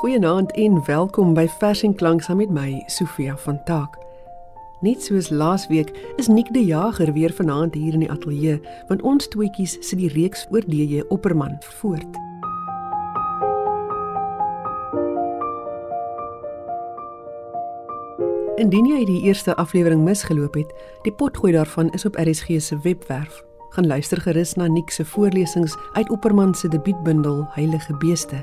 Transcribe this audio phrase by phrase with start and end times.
[0.00, 3.98] Goeienaand en welkom by Vers en Klank saam met my, Sofia van Taak.
[4.80, 9.28] Net soos laasweek is Nik die Jager weer vanaand hier in die ateljee, want ons
[9.28, 12.16] tweetjies sit die reeks oor DJ Opperman voort.
[18.56, 20.72] Indien jy die eerste aflewering misgeloop het,
[21.04, 23.44] die potgooi daarvan is op RSG se webwerf.
[23.76, 28.40] Gaan luister gerus na Nik se voorlesings uit Opperman se debuutbundel Heilige Beeste.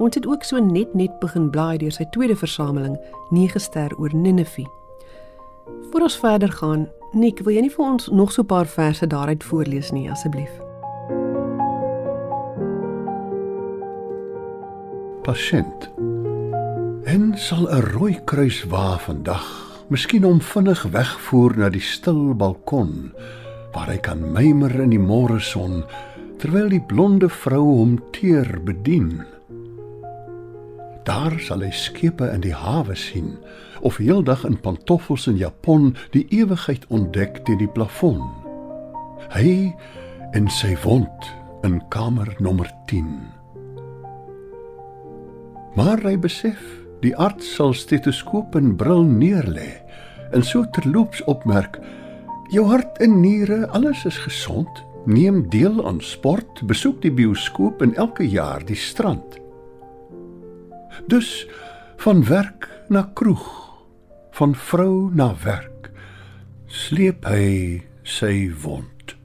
[0.00, 2.96] Ons het ook so net net begin blaai deur sy tweede versameling,
[3.30, 4.64] 9 ster oor Ninive.
[5.90, 9.06] Voor ons verder gaan, Nik, wil jy nie vir ons nog so 'n paar verse
[9.06, 10.50] daaruit voorlees nie asseblief?
[15.22, 15.90] Pasiënt.
[17.04, 19.44] En sal 'n rooi kruis wa vandag,
[19.88, 23.12] miskien om vinnig wegvoer na die stil balkon
[23.72, 25.84] waar hy kan mymer in die môre son
[26.38, 29.26] terwyl die blonde vrou hom teer bedien.
[31.10, 33.32] Daar sal hy skepe in die hawe sien
[33.82, 38.20] of heeldag in pantoffels en japon die ewigheid ontdek teen die plafon.
[39.32, 39.72] Hy
[40.38, 41.26] en sy wond
[41.66, 43.08] in kamer nommer 10.
[45.74, 46.62] Maar hy besef,
[47.02, 49.72] die arts sal stetoskoop en bril neerlê
[50.30, 51.80] en so terloops opmerk:
[52.54, 54.70] "Jou hart en niere, alles is gesond.
[55.10, 59.39] Neem deel aan sport, besoek die bioskoop en elke jaar die strand."
[61.06, 61.46] Dus
[61.96, 63.46] van werk na kroeg,
[64.30, 65.90] van vrou na werk,
[66.66, 69.16] sleep hy sy wond.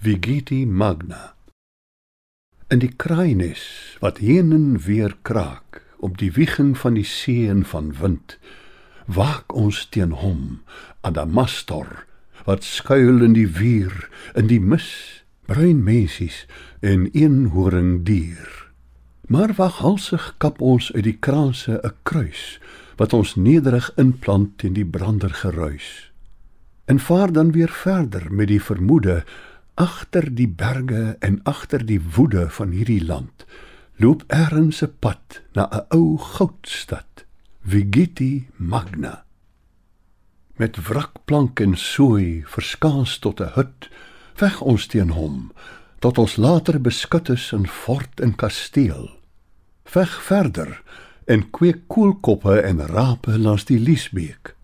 [0.00, 1.34] Vigiti Magna
[2.70, 3.62] In die kraainis
[3.98, 8.36] wat heen en weer kraak op die wieging van die see en van wind,
[9.10, 10.60] waak ons teen hom,
[11.02, 12.04] Adamastor,
[12.46, 14.06] wat skuil in die vuur,
[14.38, 14.86] in die mis,
[15.50, 16.44] bruin mensies
[16.78, 18.59] en eenhoring dier.
[19.30, 22.58] Maar waghalsig kap ons uit die kraanse 'n kruis
[22.96, 26.10] wat ons nederig inplant teen die brander geruis.
[26.84, 29.24] En vaar dan weer verder met die vermoede
[29.74, 33.46] agter die berge en agter die woede van hierdie land
[33.96, 37.24] loop ergens 'n pad na 'n ou goudstad,
[37.62, 39.24] Vigiti Magna.
[40.56, 43.90] Met wrakplank en sooi verskaans tot 'n hut,
[44.34, 45.52] veg ons teen hom
[45.98, 49.19] tot ons later beskut is in fort en kasteel
[49.90, 50.82] veg verder
[51.24, 54.54] en kweek koelkoppe en rape langs die Liesbeek.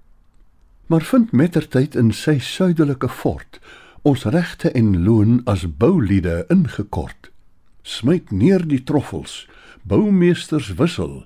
[0.87, 3.59] Maar vind mettertyd in sy suidelike fort
[4.07, 7.33] ons regte en loon as bouliede ingekort.
[7.83, 9.49] Smyt neer die troffels,
[9.83, 11.25] boumeesters wissel,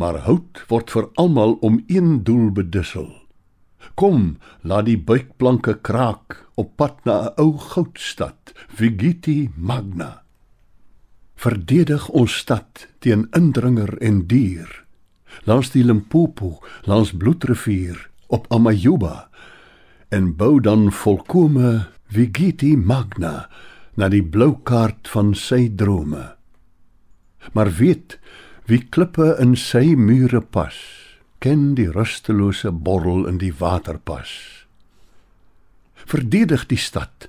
[0.00, 3.10] maar hout word vir almal om een doel bedussel.
[4.00, 10.21] Kom, laat die buikplanke kraak op pad na 'n ou goudstad, Vigiti Magna
[11.42, 14.68] verdedig ons stad teen indringer en dier.
[15.48, 17.98] Langs die Limpopo langs bloedrivier
[18.30, 19.28] op Amajuba.
[20.12, 23.48] En bou dan volkome Vigiti Magna
[23.96, 26.32] na die blou kaart van sy drome.
[27.52, 28.18] Maar weet
[28.70, 30.76] wie klippe in sy mure pas
[31.42, 34.30] ken die rustelose borrel in die waterpas.
[36.06, 37.26] Verdedig die stad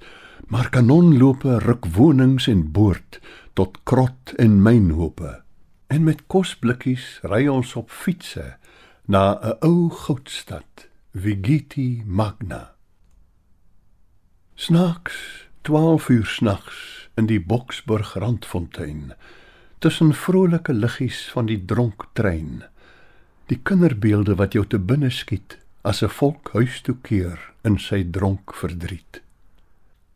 [0.54, 3.18] maar kanonlope ruk wonings en boord
[3.54, 5.42] tot krot en mynhope.
[5.88, 8.56] En met kosblikkies ry ons op fietsse
[9.06, 12.74] na 'n ou goudstad, Vigiti Magna.
[14.56, 19.14] Snaaks, 12 uur snags in die Boksburg randfontein,
[19.80, 22.64] tussen vrolike liggies van die dronk trein,
[23.46, 28.04] die kinderbeelde wat jou te binne skiet as 'n volk huis toe keer in sy
[28.12, 29.23] dronk verdriet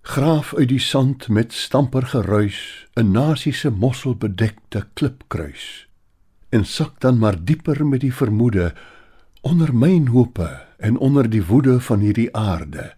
[0.08, 5.88] graaf uit die sand met stamper geruis 'n nasie se mossel bedekte klipkruis.
[6.50, 8.74] En sak dan maar dieper met die vermoede
[9.42, 12.94] onder myn hope en onder die woede van hierdie aarde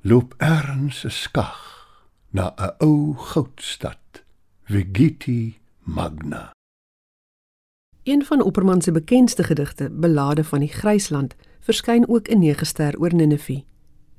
[0.00, 1.60] loop erns 'n skag
[2.30, 4.22] na 'n ou goudstad
[4.64, 6.50] Vigiti Magna.
[8.02, 12.98] Een van Opperman se bekendste gedigte Belade van die Grysland verskyn ook in 9 ster
[12.98, 13.64] oor Ninive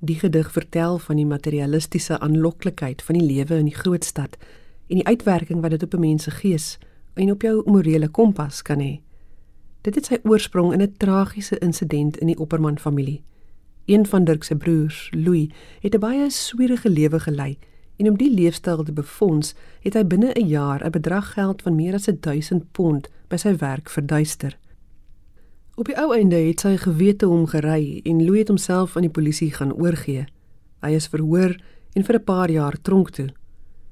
[0.04, 4.38] Die gedig vertel van die materialistiese aanloklikheid van die lewe in die groot stad
[4.88, 6.78] en die uitwerking wat dit op 'n mens se gees
[7.14, 9.00] en op jou morele kompas kan hê.
[9.82, 13.24] Dit het sy oorsprong in 'n tragiese insident in die Opperman familie.
[13.86, 15.50] Een van Dirk se broers, Louis,
[15.80, 17.58] het 'n baie swierige lewe gelei
[17.96, 21.76] en om die leefstyl te befonds, het hy binne 'n jaar 'n bedrag geld van
[21.76, 24.58] meer as 1000 pond by sy werk verduister.
[25.76, 29.14] Op die ou einde het sy gewete hom gery en Louis het homself aan die
[29.14, 30.26] polisie gaan oorgee.
[30.84, 31.56] Hy is verhoor
[31.96, 33.30] en vir 'n paar jaar tronk toe.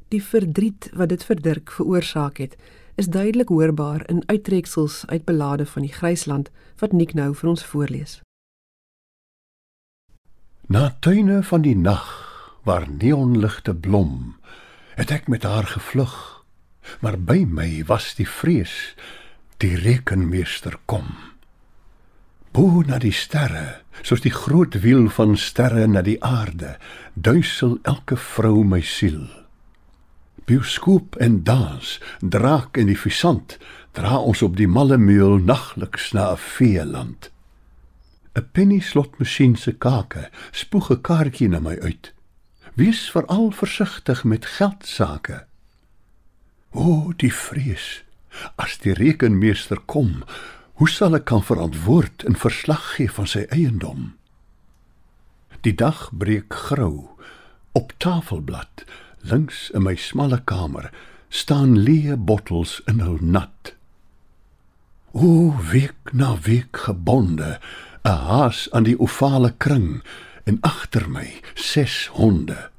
[0.09, 2.57] Die verdriet wat dit vir Dirk veroorsaak het,
[2.95, 6.49] is duidelik hoorbaar in uittreksels uit belade van die Grysland
[6.79, 8.21] wat Nick nou vir ons voorlees.
[10.67, 12.05] Na tuine van die nag
[12.63, 14.35] waar neonligte blom,
[14.95, 16.43] het ek met haar gevlug,
[16.99, 18.95] maar by my was die vrees
[19.57, 21.28] die rekenmeester kom.
[22.59, 26.73] Bo na die sterre, soos die groot wiel van sterre na die aarde,
[27.15, 29.29] duisel elke vrou my siel.
[30.43, 33.55] Bioskoop en dans, draak en die visant,
[33.95, 37.31] dra ons op die malle meul nagliks na 'n veeland.
[38.35, 42.11] 'n penny slotmasjien se kake spoeg 'n kaartjie na my uit.
[42.75, 45.45] Wees veral versigtig met geldsake.
[46.71, 48.03] O, die vrees.
[48.57, 50.23] As die rekenmeester kom,
[50.79, 54.13] hoe sal ek kan verantwoord en verslag gee van sy eiendom?
[55.67, 57.11] Die dag breek grou.
[57.75, 58.85] Op tafelblad,
[59.27, 60.87] links in my smalle kamer,
[61.27, 63.73] staan leë bottels in hul nat.
[65.11, 67.59] O, week na week gebonde,
[68.07, 69.99] 'n haas aan die ovale kring
[70.47, 72.69] en agter my ses honde.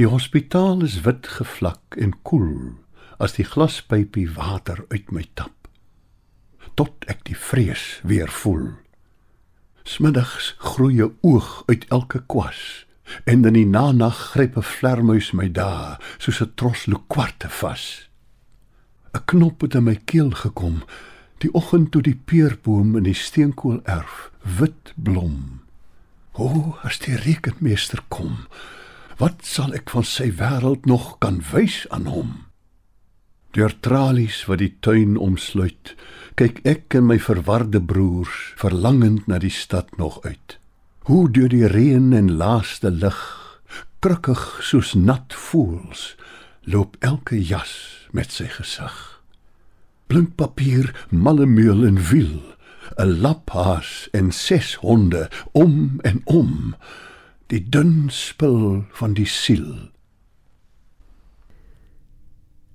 [0.00, 2.80] Die hospitaal is wit gevlak en koel
[3.20, 5.68] as die glaspypie water uit my tap.
[6.74, 8.72] Tot ek die vrees weer voel.
[9.84, 12.86] Smiddags groei 'n oog uit elke kwas
[13.24, 18.08] en in die nanag gryp 'n vlermuis my daar soos 'n tros lokwarte vas.
[19.14, 20.82] 'n Knop het in my keel gekom
[21.40, 24.28] Die oggend toe die peerboom in die steenkool erf
[24.58, 25.62] wit blom.
[26.36, 28.44] O, as die rekenmeester kom,
[29.20, 32.34] wat sal ek van sy wêreld nog kan wys aan hom?
[33.56, 35.94] Deur tralies wat die tuin omsluit,
[36.38, 40.58] kyk ek en my verwarde broers verlangend na die stad nog uit.
[41.10, 43.20] Hoe deur die reën en laaste lig,
[44.00, 46.14] krukkig soos nat voels,
[46.64, 47.74] loop elke jas
[48.12, 49.20] met sy gesig
[50.10, 52.40] blinkpapier, mallemeul en wiel,
[52.98, 56.74] 'n laphaas en ses honde om en om,
[57.46, 59.70] die dun spul van die siel.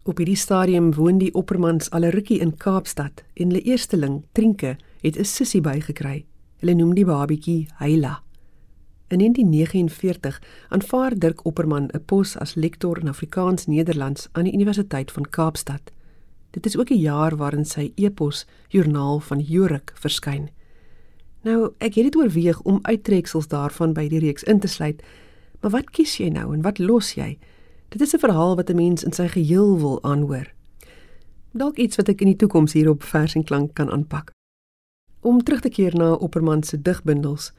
[0.06, 4.78] Op hierdie stadium woon die oppermans al 'n rukkie in Kaapstad en hulle eersteling, Trinke,
[5.02, 6.26] het 'n sussie bygekry.
[6.60, 8.22] Hulle noem die babietjie Heila.
[9.08, 15.30] In 1949 aanvaar Dirk Opperman 'n pos as lektor in Afrikaans-Nederlands aan die Universiteit van
[15.30, 15.92] Kaapstad.
[16.52, 20.50] Dit is ook 'n jaar waarin sy epos Joernaal van Jorik verskyn.
[21.42, 25.04] Nou, ek het dit oorweeg om uittreksels daarvan by die reeks in te sluit,
[25.62, 27.38] maar wat kies jy nou en wat los jy?
[27.90, 30.54] Dit is 'n verhaal wat 'n mens in sy geheel wil aanhoor.
[31.52, 34.32] Dalk iets wat ek in die toekoms hier op vers en klank kan aanpak.
[35.20, 37.54] Om terug te keer na Opperman se digbundels.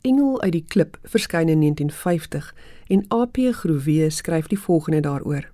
[0.00, 2.54] Engel uit die klip verskyn in 1950
[2.86, 5.50] en AP Groewe skryf die volgende daaroor.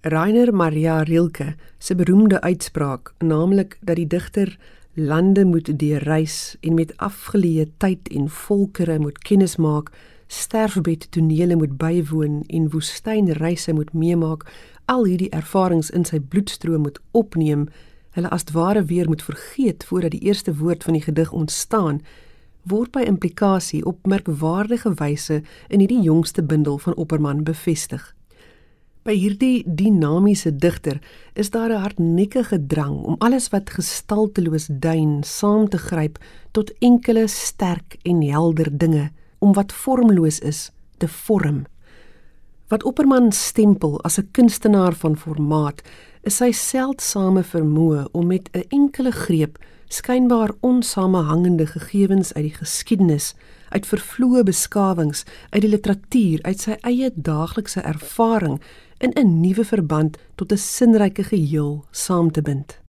[0.00, 4.58] Rainer Maria Rilke se beroemde uitspraak, naamlik dat die digter
[4.94, 9.90] lande moet deurreis en met afgeleë tyd en volkere moet kennis maak,
[10.34, 14.44] sterfbed tonele moet bywoon en woestynreise moet meemaak,
[14.84, 17.68] al hierdie ervarings in sy bloedstroom moet opneem,
[18.14, 22.02] hulle as ware weer moet vergeet voordat die eerste woord van die gedig ontstaan,
[22.68, 28.04] word by implikasie op merkwaardige wyse in hierdie jongste bundel van Opperman bevestig.
[29.04, 30.96] By hierdie dinamiese digter
[31.36, 36.18] is daar 'n hardnekkige drang om alles wat gestalteloos duin saam te gryp
[36.52, 39.10] tot enkele sterk en helder dinge,
[39.44, 41.64] om wat vormloos is te vorm.
[42.72, 45.82] Wat Opperman stempel as 'n kunstenaar van formaat,
[46.22, 49.58] is sy seldsame vermoë om met 'n enkele greep
[49.88, 53.34] skynbaar onsamehangende gegevens uit die geskiedenis,
[53.68, 58.60] uit vervloë beskawings, uit die literatuur, uit sy eie daaglikse ervaring
[58.98, 62.80] in 'n nuwe verband tot 'n sinryke geheel saam te bind.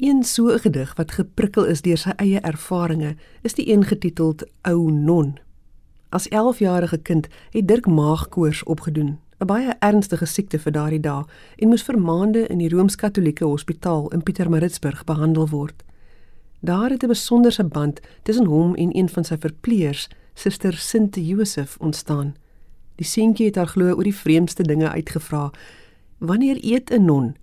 [0.00, 4.44] Een so 'n gedig wat geprikkel is deur sy eie ervarings, is die een getiteld
[4.62, 5.45] Ou Non.
[6.16, 11.24] As 11-jarige kind het Dirk maagkoors opgedoen, 'n baie ernstige siekte vir daardie dae
[11.56, 15.84] en moes vir maande in die Rooms-Katolieke Hospitaal in Pietermaritzburg behandel word.
[16.60, 21.76] Daar het 'n besonderse band tussen hom en een van sy verpleegers, Suster Sinte Josef,
[21.78, 22.34] ontstaan.
[22.94, 25.50] Die seentjie het haar glo oor die vreemdste dinge uitgevra.
[26.18, 27.36] Wanneer eet 'n non?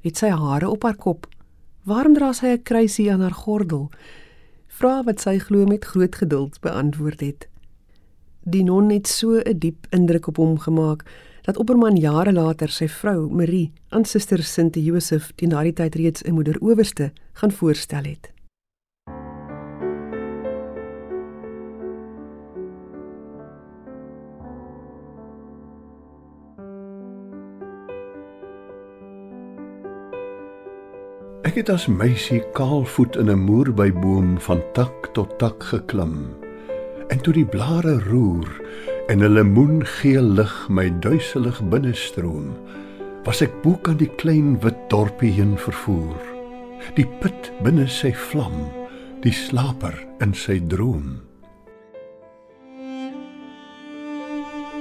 [0.00, 1.26] Het sy hare op haar kop?
[1.82, 3.90] Waarom dra sy 'n kruisie aan haar gordel?
[4.66, 7.49] Vra wat sy glo met groot geduld beantwoord het.
[8.42, 11.04] Die non het so 'n diep indruk op hom gemaak
[11.42, 16.22] dat Opperman jare later sy vrou Marie aan suster Sinte Josef teen daardie tyd reeds
[16.22, 18.32] 'n moeder owerste gaan voorstel het.
[31.42, 36.48] Ek het as meisie kaalvoet in 'n moerbeiboom van tak tot tak geklim.
[37.10, 38.48] En toe die blare roer
[39.10, 42.54] en 'n lemoengeel lig my duiselig binnestroom,
[43.24, 46.22] was ek bo kan die klein wit dorpie heen vervoer.
[46.94, 48.70] Die put binne sy vlam,
[49.22, 51.20] die slaper in sy droom.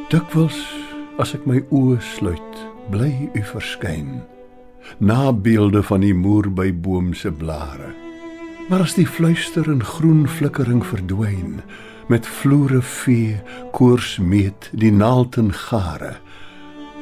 [0.09, 0.61] Dikwels
[1.17, 4.21] as ek my oë sluit, bly u verskyn
[4.97, 8.08] na beelde van die moer by boom se blare.
[8.69, 11.61] Maar as die fluister in groen flikkering verdwyn,
[12.07, 13.39] met vloere vee,
[13.73, 16.11] koors meet die naald en gare,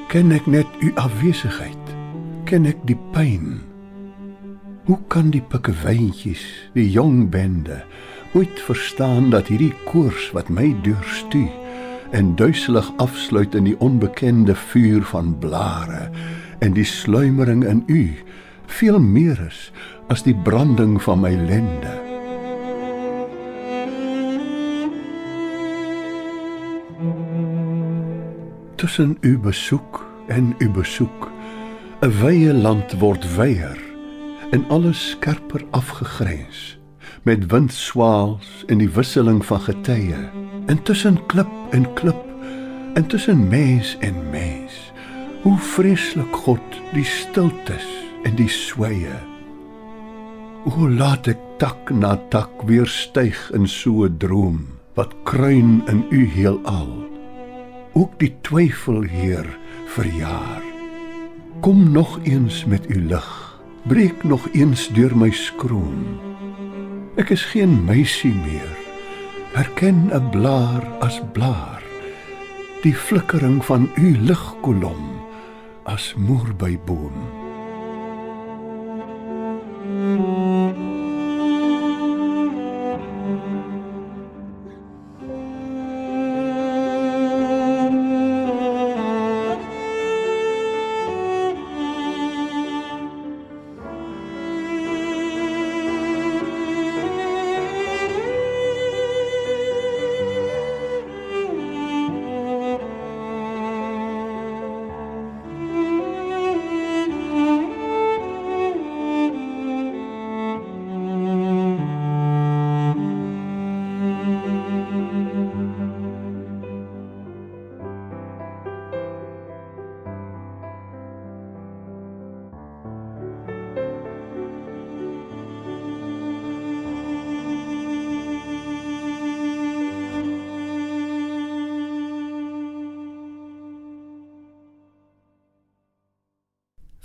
[0.08, 1.92] ken ek net u afwesigheid,
[2.48, 3.58] ken ek die pyn.
[4.88, 7.82] Hoe kan die pikkewyntjies, die jong bende,
[8.32, 11.52] ooit verstaan dat hierdie koors wat my deurstuur
[12.16, 16.08] en duiselig afsluit in die onbekende vuur van blare
[16.64, 18.04] en die sluimering in u
[18.68, 19.72] veel meer is
[20.08, 21.96] as die branding van my lende.
[28.76, 31.32] Tussen u besoek en u besoek
[32.02, 33.80] 'n wye land word weier
[34.52, 36.78] en alles skerper afgegrens
[37.24, 40.30] met windswaals en die wisseling van getye
[40.66, 42.24] en tussen klip en klip
[42.94, 44.88] en tussen mens en mens
[45.42, 49.18] Hoe vreeslik God die stiltes en die sweye.
[50.64, 56.06] Hoe laat ek tak na tak weer styg in so 'n droom wat kruin in
[56.10, 56.90] u heelal.
[57.94, 59.46] Ook die twyfel Heer
[59.86, 60.64] verjaar.
[61.62, 63.60] Kom nog eens met u lig.
[63.88, 66.20] Breek nog eens deur my skroom.
[67.18, 68.74] Ek is geen meisie meer.
[69.54, 71.84] Herken 'n blaar as blaar.
[72.82, 75.22] Die flikkering van u ligkolom
[75.84, 77.37] as moer by boom.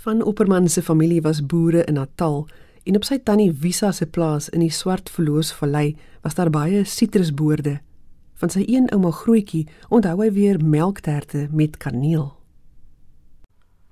[0.03, 2.47] Van Opperman se familie was boere in Natal
[2.83, 5.93] en op sy tannie Wisa se plaas in die Swart Verloos Vallei
[6.25, 7.77] was daar baie sitrusboorde.
[8.41, 12.33] Van sy een ouma grootjie onthou hy weer melkterte met kaneel.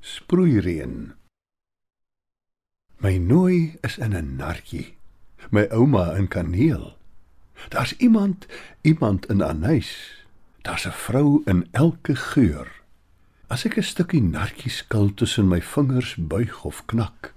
[0.04, 1.14] Sproeireën.
[3.00, 4.92] My nooi is in 'n nartjie.
[5.50, 6.98] My ouma in kaneel.
[7.70, 8.48] Daar's iemand,
[8.82, 9.96] iemand in anys.
[10.62, 12.81] Daar's 'n vrou in elke geur.
[13.52, 17.34] As ek 'n stukkie nartjie skil tussen my vingers buig of knak,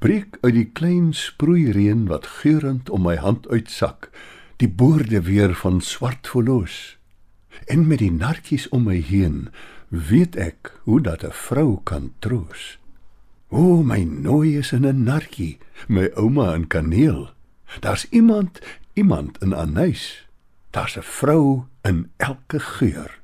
[0.00, 4.08] breek uit die klein sproeireën wat geurend om my hand uitsak,
[4.56, 6.96] die boorde weer van swart verloos.
[7.66, 9.52] En met die nartjies om my heen,
[9.92, 12.78] weet ek hoe dat 'n vrou kan troos.
[13.50, 17.30] O my nooi is in 'n nartjie, my ouma in kaneel.
[17.80, 18.60] Daar's iemand,
[18.94, 20.24] iemand in anys.
[20.70, 23.17] Daar's 'n vrou in elke geur.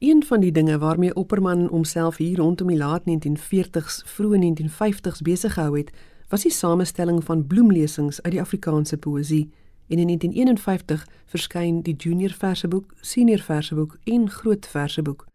[0.00, 5.52] Een van die dinge waarmee Opperman homself hier rondom die laat 1940s, vroeë 1950s besig
[5.52, 5.90] gehou het,
[6.28, 9.50] was die samestelling van bloemlesings uit die Afrikaanse poësie.
[9.86, 15.26] En in 1951 verskyn die junior verseboek, senior verseboek en groot verseboek.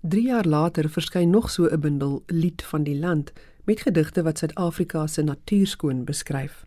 [0.00, 3.32] 3 jaar later verskyn nog so 'n bundel, Lied van die land,
[3.64, 6.66] met gedigte wat Suid-Afrika se natuurskoon beskryf.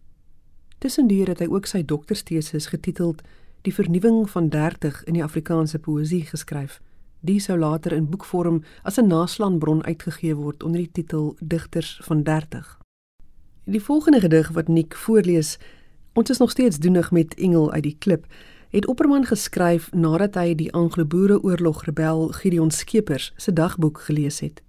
[0.77, 3.21] Tussendeur het hy ook sy doktersteses getiteld
[3.61, 6.81] Die vernuwing van 30 in die Afrikaanse poësie geskryf.
[7.23, 12.23] Die sou later in boekvorm as 'n naslaanbron uitgegee word onder die titel Digters van
[12.23, 12.77] 30.
[13.63, 15.57] Die volgende gedig wat Nick voorlees,
[16.13, 18.25] ons is nog steeds doenig met Engel uit die klip,
[18.69, 24.61] het Opperman geskryf nadat hy die Anglo-Boereoorlog rebel Gideon Skeepers se dagboek gelees het.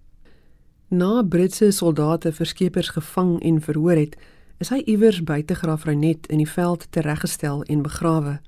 [0.88, 4.16] Na Britse soldate vir Skeepers gevang en verhoor het,
[4.58, 8.40] is hy iewers buite Graafrenet in die veld tereggestel en begrawe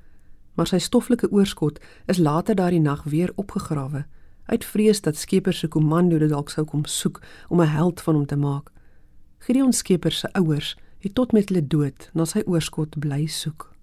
[0.56, 4.06] maar sy stoffelike oorskot is later daardie nag weer opgegrawe
[4.46, 8.14] uit vrees dat skepers se komando dit dalk sou kom soek om 'n held van
[8.14, 8.70] hom te maak.
[9.38, 13.74] Gideon Skeper se ouers het tot met hulle dood na sy oorskot bly soek.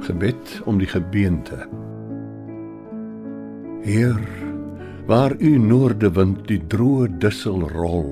[0.00, 1.68] Gebed om die gebeente.
[3.82, 4.45] Heer,
[5.06, 8.08] waar u noordewind die droë dussel rol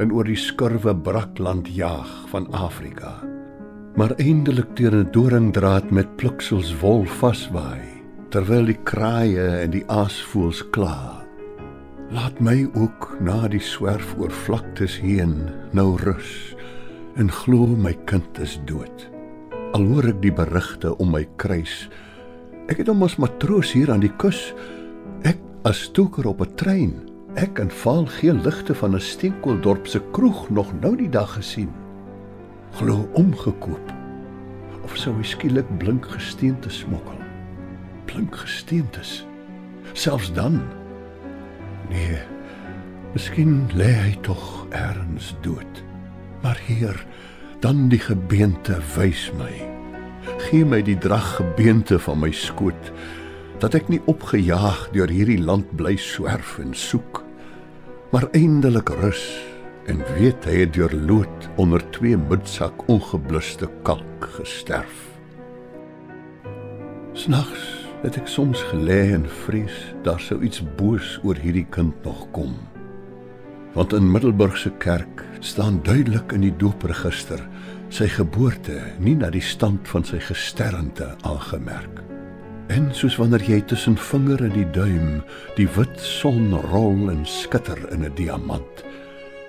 [0.00, 3.18] en oor die skurwe brakland jaag van Afrika,
[4.00, 7.84] maar eindelik teen 'n doringdraad met pluksels wol vaswaai,
[8.30, 11.20] terwyl die kraaie en die aasvoëls kla.
[12.10, 16.56] Laat my ook na die swerf oor vlaktes heen nou rus
[17.16, 19.10] en glo my kind is dood.
[19.72, 21.88] Al hoor ek die berigte om my kruis.
[22.68, 24.54] Ek het hom as matroos hier aan die kus.
[25.62, 26.94] As stoker op 'n trein.
[27.34, 31.70] Ek en val geel ligte van 'n steenkooldorp se kroeg nog nou die dag gesien.
[32.70, 33.92] Glo omgekoop.
[34.82, 37.18] Of sou hy skielik blink gesteente smokkel?
[38.04, 39.26] Blink gesteentes.
[39.92, 40.62] Selfs dan.
[41.88, 42.18] Nee.
[43.12, 45.84] Miskien lê hy tog erns dood.
[46.42, 47.06] Maar hier
[47.60, 49.70] dan die gebeente wys my.
[50.38, 52.92] Gee my die drag gebeente van my skoot
[53.62, 57.20] dat ek nie opgejaag deur hierdie land bly swerf en soek,
[58.10, 59.22] maar eindelik rus
[59.90, 65.06] en weet hy het deur lood onder twee mudsak ongebluste kalk gesterf.
[67.14, 67.62] Snags
[68.02, 72.56] het ek soms gelê en vrees daar sou iets boos oor hierdie kind nog kom.
[73.76, 77.40] Want in Middelburg se kerk staan duidelik in die doopregister
[77.94, 82.11] sy geboorte nie na die stand van sy gesternte aangemerk.
[82.72, 85.20] En soos wanneer jy tussen vinger en die duim
[85.58, 88.84] die wit son rol en skitter in 'n diamant,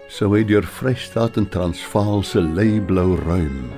[0.09, 3.71] sou hy deur Vrystaat en Transvaal se leiblou ruim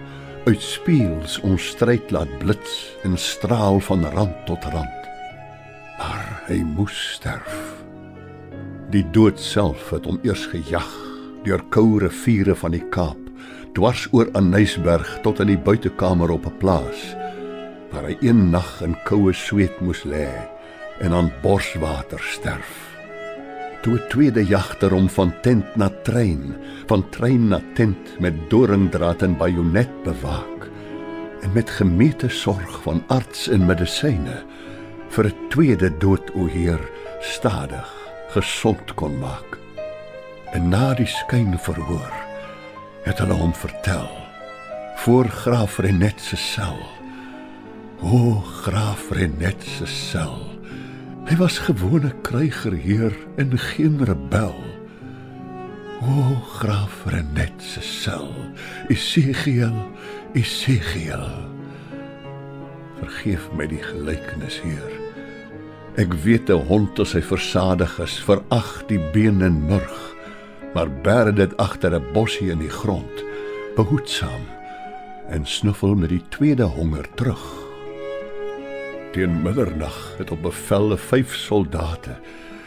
[0.47, 5.01] uitspieels ons stryd laat blits en straal van rand tot rand.
[5.99, 7.83] Maar hy moes sterf.
[8.89, 10.89] Die dood self het hom eers gejag
[11.43, 13.21] deur koue riviere van die Kaap
[13.77, 17.24] dwars oor Anysberg tot in die buitekamer op 'n plaas
[17.95, 20.27] waar hy een nag in koue sweet moes lê
[20.99, 22.73] en aan borswater sterf.
[23.81, 26.55] Toe 'n tweede jagter hom van tent na trein,
[26.87, 30.67] van trein na tent met doringdraad en bajonet bewaak
[31.41, 34.43] en met gemeete sorg van arts en medisyne
[35.09, 36.81] vir 'n tweede dood o heer
[37.19, 37.91] stadig
[38.27, 39.57] gesond kon maak.
[40.51, 42.15] En na die skyn verhoor
[43.03, 44.11] het hulle hom vertel
[44.95, 46.94] voor graaf Renet se sel.
[48.03, 50.39] O graaf Renet se sel.
[51.25, 54.55] Hy was gewone kruigerheer en geen rebel.
[56.01, 58.31] O graaf Renet se sel.
[58.89, 59.75] Isigiel,
[60.33, 61.27] Isigiel.
[62.99, 64.91] Vergeef my die gelykenis hier.
[65.95, 70.15] Ek weet 'n hond as hy versadig is, verag die been en murg
[70.75, 73.23] maar bær dit agter 'n bossie in die grond,
[73.75, 74.43] behoedsaam
[75.29, 77.64] en snuffel met die tweede honger terug.
[79.15, 82.17] Teen middernag het op bevelle vyf soldate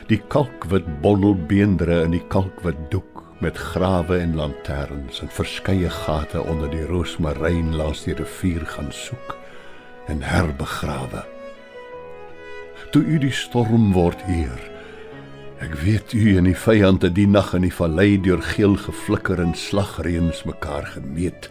[0.08, 6.70] die kalkwit bondelbeendere in die kalkwit doek met grawe en lanterns en verskeie gate onder
[6.72, 9.34] die roosmaryn langs die rivier gaan soek
[10.08, 11.20] en herbegrawe.
[12.96, 14.56] Toe u die storm word hier,
[15.60, 19.44] Ek weet u en die vyand het die nag in die vallei deur geel geflikker
[19.44, 21.50] en slagreëns mekaar gemeet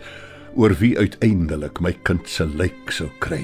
[0.55, 3.43] oor wie uiteindelik my kind se lijk sou kry.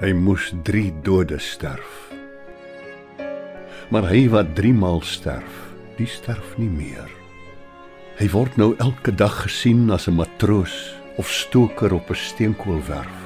[0.00, 2.10] Hy moes 3 dode sterf.
[3.90, 5.60] Maar hy wat 3 maal sterf,
[5.98, 7.10] die sterf nie meer.
[8.18, 13.18] Hy word nou elke dag gesien as 'n matroos of stoker op 'n steenkoolwerf,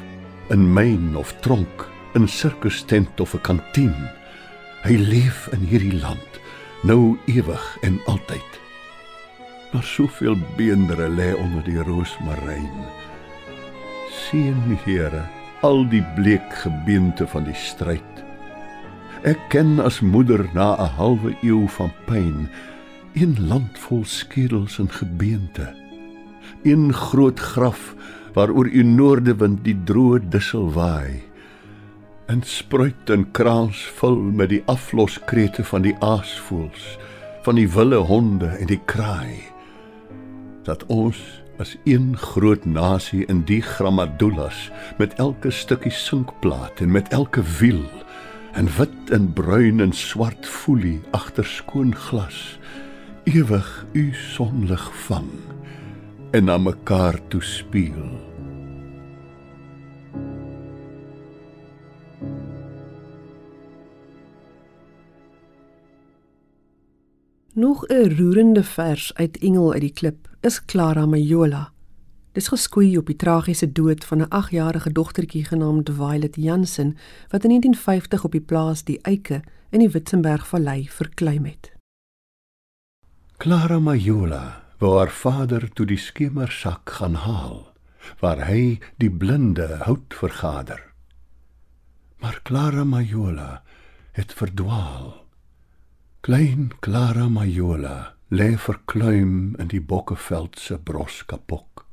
[0.51, 3.97] in myn of tronk, in sirkustent of 'n kantien
[4.87, 6.37] Hy leef in hierdie land
[6.87, 8.59] nou ewig en altyd.
[9.73, 12.87] Maar soveel beendere lê onder die roosmaryn.
[14.09, 15.27] Sien Here
[15.61, 18.23] al die bleek gebeente van die stryd.
[19.27, 22.49] Ek ken as moeder na 'n halwe eeu van pyn
[23.15, 25.75] een land vol skedels en gebeente.
[26.63, 27.95] Een groot graf
[28.35, 31.23] waaroor u noordewind die droë dussel waai
[32.29, 36.99] en spruit en kraans vul met die afloskrete van die aasvoëls,
[37.43, 39.41] van die wilde honde en die kraai.
[40.63, 41.17] Dat ons
[41.59, 47.85] as een groot nasie in die grammadulas met elke stukkie sinkplaat en met elke wiel
[48.53, 52.59] en wit en bruin en swart foelie agter skoon glas
[53.25, 55.31] ewig u sonlig vang
[56.31, 58.09] en na mekaar toe speel.
[67.53, 71.73] Nog 'n roerende vers uit Engel uit die klip is Clara Majola.
[72.33, 76.97] Dis geskoei op die tragiese dood van 'n 8-jarige dogtertjie genaamd Violet Jansen
[77.29, 81.73] wat in 1950 op die plaas Die Eike in die Witzenberg-vallei verkleim het.
[83.37, 87.73] Clara Majola wou haar vader toe die skemersak gaan haal
[88.21, 90.93] waar hy die blinde hout vergader.
[92.17, 93.63] Maar Clara Majola
[94.13, 95.27] het verdwaal.
[96.21, 101.87] Klein Clara Majola lê verkleum in die bokkeveld se broskapok.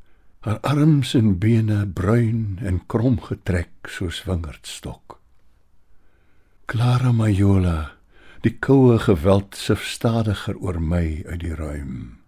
[0.46, 5.18] Haar arms en bene bruin en krom getrek soos wingerdstok.
[6.66, 7.96] Clara Majola,
[8.44, 12.22] die koue geweld sif stadiger oor my uit die ruim.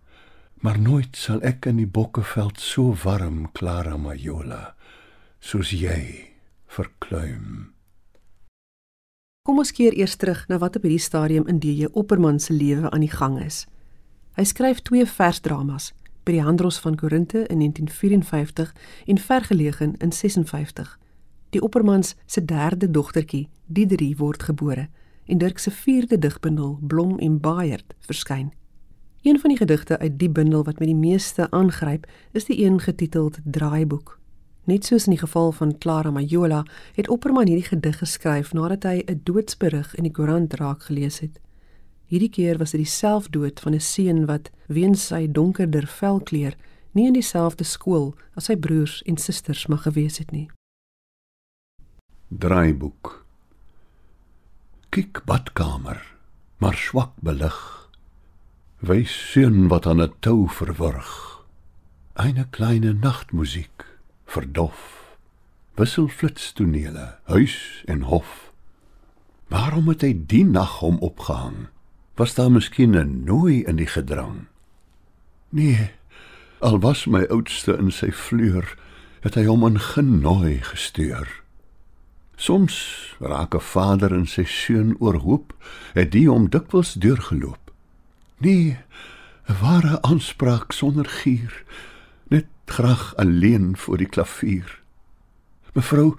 [0.66, 4.74] Maar nooit sal ek in die bokkeveld so warm Clara Majola
[5.40, 6.34] soos jy
[6.74, 7.74] verkleum.
[9.46, 12.90] Kom ons keer eers terug na wat op hierdie stadium in DJ Opperman se lewe
[12.90, 13.68] aan die gang is.
[14.38, 18.68] Hy skryf twee versdramas, by die Handros van Korinte in 1954
[19.10, 20.92] en Vergelegen in 56.
[21.50, 24.90] Die Oppermans se derde dogtertjie, Diderie, word gebore
[25.26, 28.54] en Dirk se vierde digbundel, Blom en Baaierd, verskyn.
[29.26, 32.78] Een van die gedigte uit die bundel wat met die meeste aangryp, is die een
[32.80, 34.20] getiteld Draaiboek.
[34.70, 36.62] Net soos in die geval van Clara Majola,
[36.94, 41.42] het Opperman hierdie gedig geskryf nadat hy 'n doodsberig in die koerant raak gelees het.
[42.08, 46.56] Hierdie keer was dit die selfdood van 'n seun wat weens sy donkerder velkleur
[46.92, 50.50] nie in dieselfde skool as sy broers en susters mag gewees het nie.
[52.28, 53.26] Draaiboek.
[54.90, 56.00] Kyk badkamer,
[56.58, 57.90] maar swak belig.
[58.80, 61.44] Wys seun wat aan 'n tou verwrig.
[62.16, 63.86] Eine kleine nagtmusiek
[64.26, 64.80] verdof.
[65.76, 68.52] Wisselflitstonele, huis en hof.
[69.48, 71.68] Waarom het hy die nag hom opgehang?
[72.18, 74.48] Was daar miskien 'n nooi in die gedrang?
[75.50, 75.92] Nee,
[76.60, 78.78] al was my oudste in sy vleur,
[79.20, 81.44] het hy hom in genooi gestuur.
[82.36, 82.76] Soms
[83.20, 85.54] raak 'n vader en sy seun oorhoop,
[85.94, 87.72] het die hom dikwels deurgeloop.
[88.38, 88.78] Nee,
[89.50, 91.64] 'n ware aanspraak sonder gier,
[92.28, 94.82] net graag alleen voor die klavier.
[95.74, 96.16] Mevrou,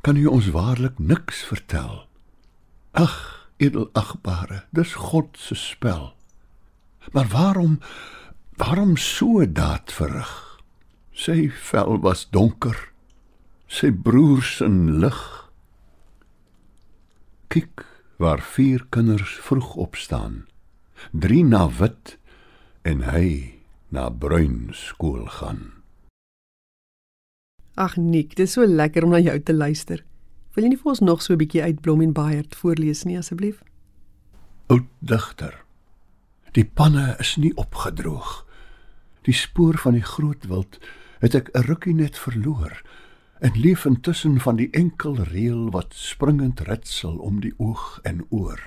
[0.00, 2.06] kan u ons waarlik niks vertel?
[2.90, 6.12] Ag, edelagbare, dis God se spel.
[7.12, 7.78] Maar waarom
[8.60, 10.32] waarom so daad verrig?
[11.12, 12.78] Sy vel was donker,
[13.66, 15.20] sy broers in lig.
[17.52, 17.84] Kyk,
[18.22, 20.44] waar vier kinders vroeg opstaan.
[21.10, 22.16] Drie na wit
[22.86, 23.58] en hy
[23.92, 25.82] na bruin skool gaan.
[27.74, 30.04] Ag Nik, dis so lekker om na jou te luister.
[30.52, 33.16] Wil jy nie vir ons nog so 'n bietjie uit Blom en Baaierd voorlees nie
[33.16, 33.62] asseblief?
[34.68, 35.64] Oud digter.
[36.52, 38.44] Die panne is nie opgedroog.
[39.22, 40.78] Die spoor van die groot wild
[41.20, 42.82] het ek 'n rukkie net verloor
[43.40, 48.60] en leef intussen van die enkel reël wat springend ritsel om die oog en oor.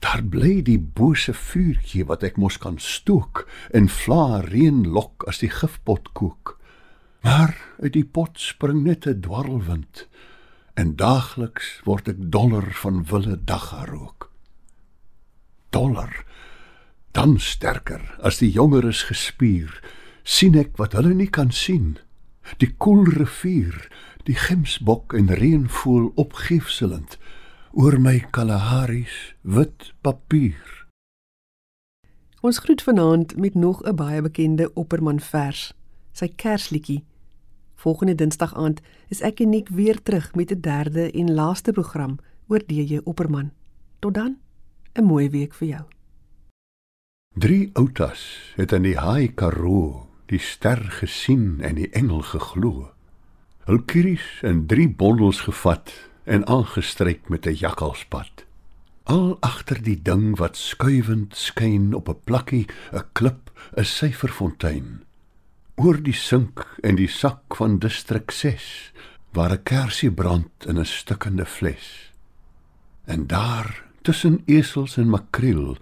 [0.00, 5.38] Daar bly die bose vuurtjie wat ek mos kan stook en vla reën lok as
[5.38, 6.58] die gifpot kook.
[7.22, 10.08] Maar uit die pot spring net 'n dwarrelwind
[10.74, 14.30] en daagliks word ek doller van wille daggarook.
[15.74, 16.24] Doller
[17.14, 19.70] dan sterker as die jonger is gespier,
[20.26, 21.94] sien ek wat hulle nie kan sien.
[22.58, 23.76] Die koel rivier,
[24.26, 27.18] die gemsbok en reënvoël opgiefselend
[27.70, 30.82] oor my Kalaharis wit papier.
[32.44, 35.72] Ons groet vanaand met nog 'n baie bekende opperman vers,
[36.12, 37.04] sy Kersliedjie
[37.84, 38.80] Volgende Dinsdag aand
[39.14, 43.52] is ek uniek weer terug met 'n derde en laaste program oor DJ Opperman.
[43.98, 44.38] Tot dan,
[44.94, 45.84] 'n mooi week vir jou.
[47.34, 52.92] Drie outas het in die Haai Karoo die ster gesien en die engel geglo.
[53.64, 55.92] Hul kieries in drie bondels gevat
[56.24, 58.44] en aangestryk met 'n jakkalspad.
[59.04, 65.04] Al agter die ding wat skuivend skyn op 'n plakkie, 'n klip, 'n syferfontein
[65.76, 68.92] oor die sink en die sak van distrik 6
[69.34, 72.12] waar 'n kersie brand in 'n stikkende fles.
[73.04, 75.76] En daar tussen esels en makreel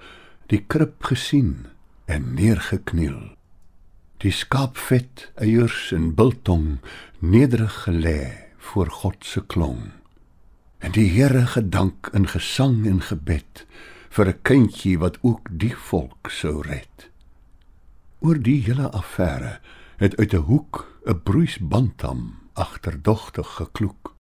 [0.46, 1.66] die krib gesien
[2.05, 3.37] en neergekniel.
[4.16, 6.78] Die skaapvet, eiers en biltong
[7.18, 9.90] nederig gelê voor God se klong.
[10.78, 13.66] En die Here gedank in gesang en gebed
[14.11, 17.11] vir 'n kindjie wat ook die volk sou red.
[18.20, 19.61] Oor die hele affære
[20.03, 24.12] het uit 'n hoek 'n broeisbantam agterdogtig gekloek.